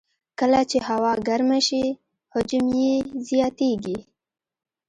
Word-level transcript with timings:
کله 0.39 0.59
چې 0.69 0.77
هوا 0.87 1.13
ګرمه 1.27 1.59
شي، 1.67 1.85
حجم 2.33 2.65
یې 2.83 2.93
زیاتېږي. 3.29 3.97